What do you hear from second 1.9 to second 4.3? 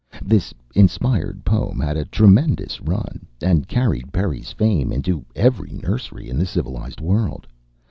a tremendous run, and carried